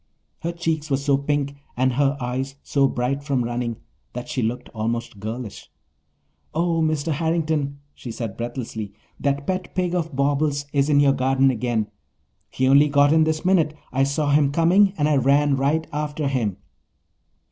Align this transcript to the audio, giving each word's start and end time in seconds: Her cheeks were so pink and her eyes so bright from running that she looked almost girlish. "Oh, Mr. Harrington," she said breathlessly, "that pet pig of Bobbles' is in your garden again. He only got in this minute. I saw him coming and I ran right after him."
Her 0.39 0.51
cheeks 0.51 0.89
were 0.89 0.97
so 0.97 1.15
pink 1.15 1.57
and 1.77 1.93
her 1.93 2.17
eyes 2.19 2.55
so 2.63 2.87
bright 2.87 3.23
from 3.23 3.43
running 3.43 3.75
that 4.13 4.27
she 4.29 4.41
looked 4.41 4.67
almost 4.69 5.19
girlish. 5.19 5.69
"Oh, 6.55 6.81
Mr. 6.81 7.11
Harrington," 7.11 7.77
she 7.93 8.09
said 8.09 8.35
breathlessly, 8.35 8.93
"that 9.19 9.45
pet 9.45 9.75
pig 9.75 9.93
of 9.93 10.15
Bobbles' 10.15 10.65
is 10.73 10.89
in 10.89 10.99
your 11.01 11.13
garden 11.13 11.51
again. 11.51 11.85
He 12.49 12.67
only 12.67 12.89
got 12.89 13.13
in 13.13 13.25
this 13.25 13.45
minute. 13.45 13.75
I 13.91 14.03
saw 14.03 14.31
him 14.31 14.51
coming 14.51 14.93
and 14.97 15.07
I 15.07 15.17
ran 15.17 15.55
right 15.55 15.85
after 15.93 16.27
him." 16.27 16.57